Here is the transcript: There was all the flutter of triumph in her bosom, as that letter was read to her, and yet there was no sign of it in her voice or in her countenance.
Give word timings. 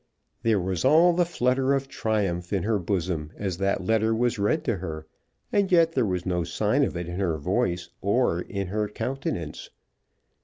There 0.41 0.59
was 0.59 0.83
all 0.83 1.13
the 1.13 1.25
flutter 1.27 1.75
of 1.75 1.87
triumph 1.87 2.51
in 2.51 2.63
her 2.63 2.79
bosom, 2.79 3.29
as 3.37 3.59
that 3.59 3.83
letter 3.85 4.15
was 4.15 4.39
read 4.39 4.63
to 4.65 4.77
her, 4.77 5.05
and 5.51 5.71
yet 5.71 5.91
there 5.91 6.07
was 6.07 6.25
no 6.25 6.43
sign 6.43 6.83
of 6.83 6.97
it 6.97 7.07
in 7.07 7.19
her 7.19 7.37
voice 7.37 7.89
or 8.01 8.41
in 8.41 8.69
her 8.69 8.87
countenance. 8.89 9.69